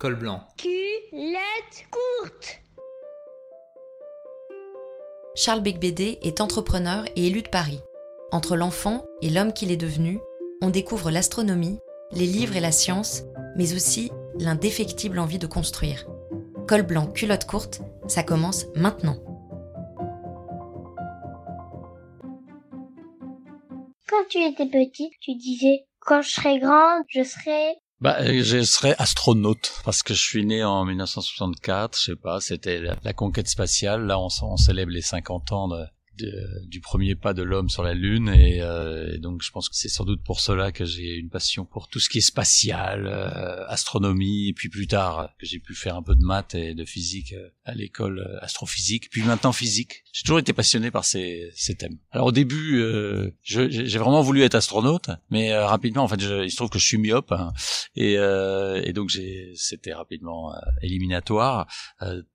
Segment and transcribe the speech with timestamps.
[0.00, 0.40] Col blanc.
[0.56, 2.62] Culotte courte.
[5.34, 7.80] Charles Becbédé est entrepreneur et élu de Paris.
[8.32, 10.18] Entre l'enfant et l'homme qu'il est devenu,
[10.62, 11.80] on découvre l'astronomie,
[12.12, 13.24] les livres et la science,
[13.56, 16.06] mais aussi l'indéfectible envie de construire.
[16.66, 19.18] Col blanc, culotte courte, ça commence maintenant.
[24.08, 28.62] Quand tu étais petite, tu disais quand je serai grande, je serai bah, euh, je
[28.62, 31.98] serais astronaute parce que je suis né en 1964.
[31.98, 34.06] Je sais pas, c'était la, conquête spatiale.
[34.06, 35.84] Là, on, on célèbre les 50 ans de,
[36.66, 39.88] du premier pas de l'homme sur la Lune euh, et, donc je pense que c'est
[39.88, 43.66] sans doute pour cela que j'ai une passion pour tout ce qui est spatial, euh,
[43.68, 46.84] astronomie et puis plus tard que j'ai pu faire un peu de maths et de
[46.84, 50.02] physique euh, à l'école astrophysique, puis maintenant physique.
[50.12, 51.98] J'ai toujours été passionné par ces, ces thèmes.
[52.10, 52.82] Alors au début,
[53.42, 56.86] j'ai vraiment voulu être astronaute, mais rapidement en fait, je, il se trouve que je
[56.86, 57.52] suis myope hein,
[57.94, 59.12] et, et donc
[59.54, 61.68] c'était rapidement éliminatoire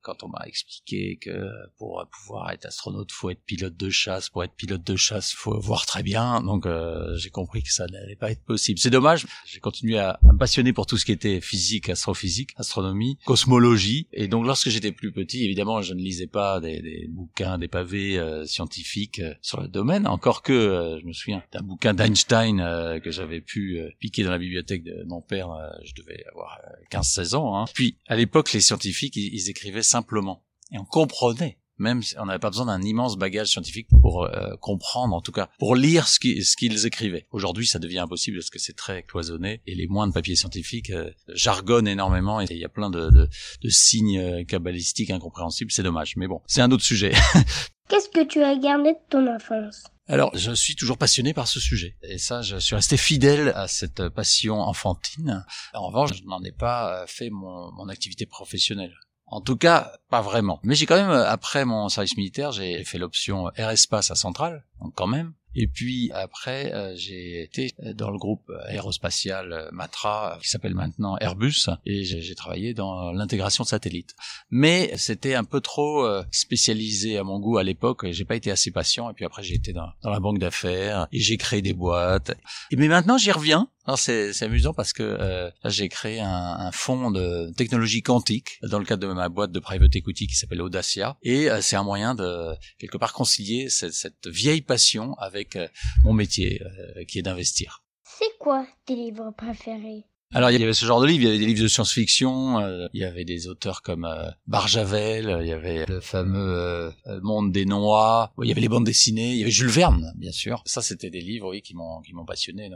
[0.01, 4.29] quand on m'a expliqué que pour pouvoir être astronaute, faut être pilote de chasse.
[4.29, 6.41] Pour être pilote de chasse, faut voir très bien.
[6.41, 8.79] Donc euh, j'ai compris que ça n'allait pas être possible.
[8.79, 9.25] C'est dommage.
[9.45, 14.07] J'ai continué à, me passionner pour tout ce qui était physique, astrophysique, astronomie, cosmologie.
[14.13, 18.17] Et donc lorsque j'étais plus petit, évidemment, je ne lisais pas des, bouquins, des pavés
[18.17, 20.07] euh, scientifiques euh, sur le domaine.
[20.07, 22.57] Encore que je me souviens d'un bouquin d'Einstein
[23.03, 25.49] que j'avais pu piquer dans la bibliothèque de mon père.
[25.83, 26.59] je devais avoir
[26.91, 27.57] 15-16 ans.
[27.57, 27.65] Hein.
[27.73, 30.43] Puis à l'époque, les scientifiques, ils écrivaient simplement.
[30.71, 34.55] Et on comprenait même si on n'avait pas besoin d'un immense bagage scientifique pour euh,
[34.61, 37.27] comprendre, en tout cas, pour lire ce qu'ils écrivaient.
[37.31, 41.11] Aujourd'hui, ça devient impossible parce que c'est très cloisonné et les moindres papiers scientifiques euh,
[41.33, 43.29] jargonnent énormément et il y a plein de, de,
[43.61, 45.71] de signes euh, cabalistiques incompréhensibles.
[45.71, 47.13] C'est dommage, mais bon, c'est un autre sujet.
[47.89, 49.83] Qu'est-ce que tu as gardé de ton enfance?
[50.07, 51.97] Alors, je suis toujours passionné par ce sujet.
[52.03, 55.45] Et ça, je suis resté fidèle à cette passion enfantine.
[55.73, 58.93] En revanche, je n'en ai pas fait mon, mon activité professionnelle.
[59.27, 60.59] En tout cas, pas vraiment.
[60.63, 64.63] Mais j'ai quand même, après mon service militaire, j'ai fait l'option Air Espace à Centrale,
[64.81, 65.33] donc quand même.
[65.55, 71.17] Et puis après, euh, j'ai été dans le groupe aérospatial euh, Matra, qui s'appelle maintenant
[71.17, 74.15] Airbus, et j'ai travaillé dans l'intégration de satellites.
[74.49, 78.51] Mais c'était un peu trop euh, spécialisé à mon goût à l'époque, j'ai pas été
[78.51, 79.09] assez patient.
[79.09, 82.35] Et puis après, j'ai été dans, dans la banque d'affaires, et j'ai créé des boîtes.
[82.71, 83.69] Et mais maintenant, j'y reviens.
[83.85, 88.79] Alors c'est amusant parce que euh, j'ai créé un, un fonds de technologie quantique dans
[88.79, 92.15] le cadre de ma boîte de private equity qui s'appelle Audacia et c'est un moyen
[92.15, 95.67] de quelque part concilier cette, cette vieille passion avec euh,
[96.03, 97.83] mon métier, euh, qui est d'investir.
[98.03, 100.05] C'est quoi tes livres préférés?
[100.35, 102.59] Alors il y avait ce genre de livres, il y avait des livres de science-fiction,
[102.59, 104.05] euh, il y avait des auteurs comme
[104.47, 106.91] Barjavel, il y avait le fameux
[107.21, 110.33] Monde des Noix, il y avait les bandes dessinées, il y avait Jules Verne bien
[110.33, 110.61] sûr.
[110.65, 112.69] Ça c'était des livres oui qui m'ont qui m'ont passionné.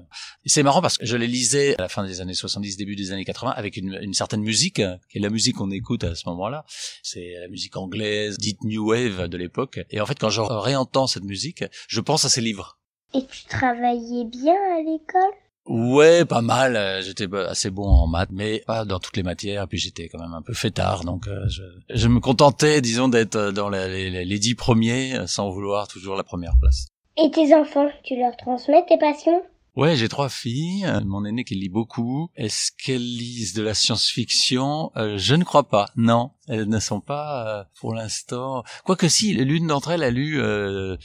[0.45, 3.11] C'est marrant parce que je les lisais à la fin des années 70, début des
[3.11, 6.29] années 80 avec une, une certaine musique qui est la musique qu'on écoute à ce
[6.29, 6.63] moment-là.
[7.03, 9.81] C'est la musique anglaise, dite new wave de l'époque.
[9.89, 12.79] Et en fait quand je réentends cette musique, je pense à ces livres.
[13.13, 15.48] Et tu travaillais bien à l'école?
[15.69, 16.75] Ouais, pas mal.
[16.75, 19.67] Euh, j'étais assez bon en maths, mais pas dans toutes les matières.
[19.67, 21.61] Puis j'étais quand même un peu fêtard, donc euh, je,
[21.93, 26.23] je me contentais, disons, d'être euh, dans les, les, dix premiers, sans vouloir toujours la
[26.23, 26.87] première place.
[27.17, 29.43] Et tes enfants, tu leur transmets tes passions?
[29.75, 30.91] Ouais, j'ai trois filles.
[31.05, 32.29] Mon aînée qui lit beaucoup.
[32.35, 34.91] Est-ce qu'elles lisent de la science-fiction?
[34.95, 35.89] Je ne crois pas.
[35.95, 38.63] Non, elles ne sont pas pour l'instant.
[38.83, 40.41] Quoique si, l'une d'entre elles a lu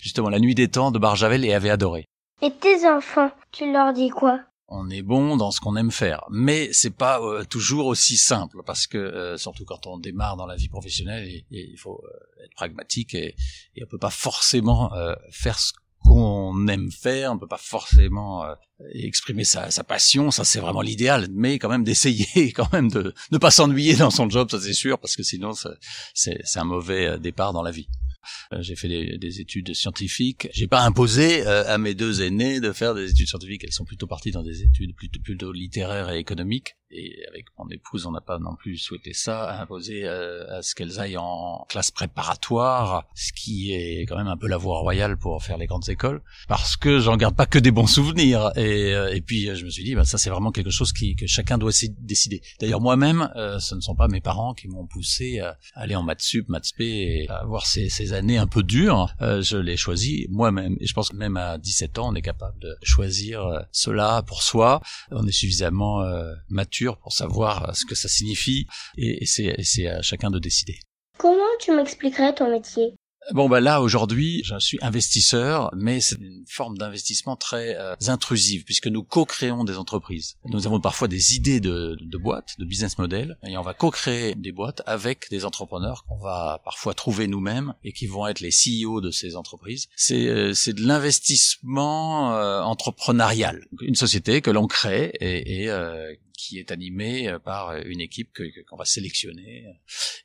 [0.00, 2.06] justement La Nuit des Temps de Barjavel et avait adoré.
[2.42, 4.40] Et tes enfants, tu leur dis quoi?
[4.74, 8.58] On est bon dans ce qu'on aime faire, mais c'est pas euh, toujours aussi simple
[8.66, 12.54] parce que euh, surtout quand on démarre dans la vie professionnelle, il faut euh, être
[12.54, 13.36] pragmatique et,
[13.76, 14.92] et on peut pas forcément
[15.30, 18.44] faire ce qu'on aime faire, on peut pas forcément
[18.92, 23.14] exprimer sa, sa, passion, ça c'est vraiment l'idéal, mais quand même d'essayer quand même de
[23.32, 25.52] ne pas s'ennuyer dans son job, ça c'est sûr, parce que sinon
[26.14, 27.88] c'est un mauvais départ dans la vie.
[28.52, 30.48] Euh, j'ai fait des, des, études scientifiques.
[30.52, 33.64] J'ai pas imposé euh, à mes deux aînés de faire des études scientifiques.
[33.64, 37.68] Elles sont plutôt parties dans des études plutôt, plutôt littéraires et économiques et avec mon
[37.68, 41.66] épouse, on n'a pas non plus souhaité ça, imposer euh, à ce qu'elles aillent en
[41.68, 45.66] classe préparatoire, ce qui est quand même un peu la voie royale pour faire les
[45.66, 48.52] grandes écoles, parce que j'en garde pas que des bons souvenirs.
[48.56, 51.16] Et, euh, et puis je me suis dit, bah, ça c'est vraiment quelque chose qui,
[51.16, 52.42] que chacun doit décider.
[52.60, 56.02] D'ailleurs moi-même, euh, ce ne sont pas mes parents qui m'ont poussé à aller en
[56.02, 59.08] maths sup, maths spé, et à avoir ces, ces années un peu dures.
[59.20, 60.76] je l'ai choisi moi-même.
[60.80, 64.42] Et je pense que même à 17 ans, on est capable de choisir cela pour
[64.42, 64.80] soi.
[65.10, 66.04] On est suffisamment
[66.48, 68.66] mature pour savoir euh, ce que ça signifie
[68.96, 70.78] et, c'est à chacun de décider.
[71.18, 72.94] Comment tu m'expliquerais ton métier?
[73.32, 78.64] Bon bah là aujourd'hui, je suis investisseur, mais c'est une forme d'investissement très euh, intrusive
[78.64, 80.36] puisque nous co-créons des entreprises.
[80.44, 84.34] Nous avons parfois des idées de, de boîtes, de business model, et on va co-créer
[84.34, 88.50] des boîtes avec des entrepreneurs qu'on va parfois trouver nous-mêmes et qui vont être les
[88.50, 89.86] CEO de ces entreprises.
[89.96, 95.70] C'est euh, c'est de l'investissement euh, entrepreneurial, une société que l'on crée et, et
[96.36, 99.66] qui est animé euh, par euh, une équipe que qu'on va sélectionner.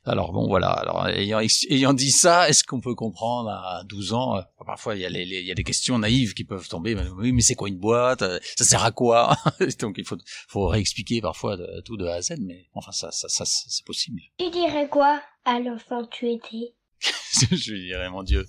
[0.04, 4.36] Alors bon voilà, alors ayant ayant dit ça, est-ce qu'on peut comprendre à 12 ans
[4.36, 6.96] euh, parfois il y a les, il y a des questions naïves qui peuvent tomber.
[7.16, 8.24] Oui mais c'est quoi une boîte
[8.56, 9.36] ça sert à quoi
[9.80, 10.18] donc il faut
[10.48, 13.84] faut réexpliquer parfois de, tout de A à Z mais enfin ça ça, ça c'est
[13.84, 14.20] possible.
[14.38, 18.46] Tu dirais quoi à l'enfant que tu étais Je lui dirais mon dieu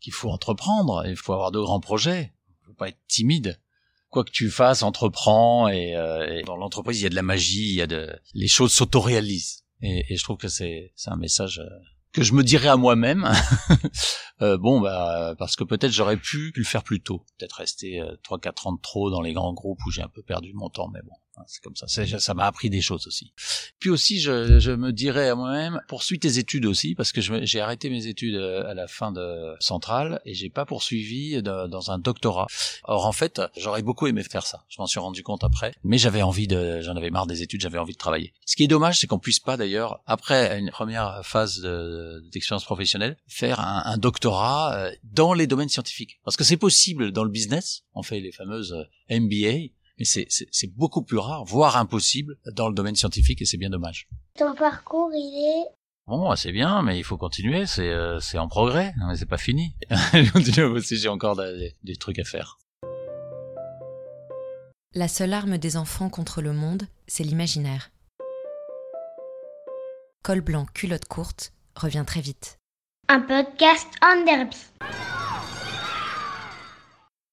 [0.00, 3.58] qu'il faut entreprendre, il faut avoir de grands projets, il faut pas être timide
[4.12, 7.70] quoi que tu fasses, entreprends et, euh, dans l'entreprise il y a de la magie,
[7.70, 11.16] il y a de les choses s'autoréalisent et, et je trouve que c'est c'est un
[11.16, 11.68] message euh,
[12.12, 13.28] que je me dirais à moi-même.
[14.42, 18.00] euh, bon bah parce que peut-être j'aurais pu, pu le faire plus tôt, peut-être rester
[18.00, 20.52] euh, trois quatre ans de trop dans les grands groupes où j'ai un peu perdu
[20.52, 21.14] mon temps, mais bon.
[21.46, 21.86] C'est comme ça.
[21.86, 23.32] Ça m'a appris des choses aussi.
[23.78, 27.60] Puis aussi, je, je me dirais à moi-même, poursuis tes études aussi, parce que j'ai
[27.60, 31.98] arrêté mes études euh, à la fin de centrale et j'ai pas poursuivi dans un
[31.98, 32.46] doctorat.
[32.84, 34.64] Or en fait, j'aurais beaucoup aimé faire ça.
[34.68, 37.60] Je m'en suis rendu compte après, mais j'avais envie de, j'en avais marre des études,
[37.60, 38.32] j'avais envie de travailler.
[38.44, 41.60] Ce qui est dommage, c'est qu'on puisse pas d'ailleurs, après une première phase
[42.30, 47.12] d'expérience professionnelle, faire un, un doctorat euh, dans les domaines scientifiques, parce que c'est possible
[47.12, 47.82] dans le business.
[47.94, 52.74] On fait les fameuses euh, MBA mais c'est beaucoup plus rare, voire impossible, dans le
[52.74, 54.08] domaine scientifique, et c'est bien dommage.
[54.38, 55.70] Ton parcours, il est
[56.08, 59.38] Bon, c'est bien, mais il faut continuer, c'est euh, c'est en progrès, mais c'est pas
[59.38, 59.76] fini.
[60.34, 62.58] J'ai encore des, des trucs à faire.
[64.94, 67.92] La seule arme des enfants contre le monde, c'est l'imaginaire.
[70.22, 72.58] Col blanc, culotte courte revient très vite.
[73.08, 74.56] Un podcast en derby.